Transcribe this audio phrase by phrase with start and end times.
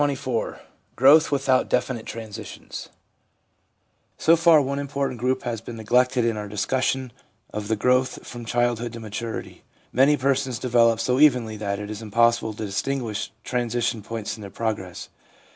[0.01, 0.59] CHAPTER XXIV
[0.95, 2.89] GROWTH WITHOUT DEFINITE TRANSITIONS
[4.17, 7.13] So far one important group has been neglected in our discussion
[7.53, 9.63] of the growth from childhood to maturity.
[9.93, 14.49] Many persons develop so evenly that it is impossible to distinguish transition points in their
[14.49, 15.09] progress.